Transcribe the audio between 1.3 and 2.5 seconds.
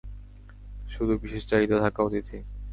চাহিদা থাকা অতিথি।